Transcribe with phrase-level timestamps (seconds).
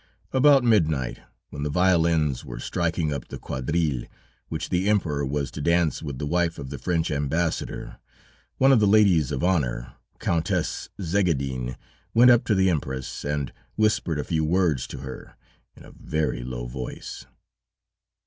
[0.33, 1.19] About midnight,
[1.51, 4.05] when the violins were striking up the quadrille,
[4.49, 7.97] which the Emperor was to dance with the wife of the French Ambassador,
[8.57, 11.75] one of the ladies of honor, Countess Szegedin,
[12.15, 15.35] went up to the Empress, and whispered a few words to her,
[15.75, 17.27] in a very low voice.